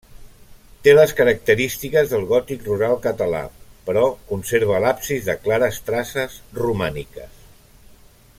Té 0.85 0.93
les 0.93 1.11
característiques 1.19 2.09
del 2.13 2.25
gòtic 2.31 2.65
rural 2.69 2.97
català, 3.05 3.43
però 3.91 4.07
conserva 4.33 4.81
l'absis 4.87 5.29
de 5.29 5.37
clares 5.45 5.79
traces 5.91 6.41
romàniques. 6.65 7.39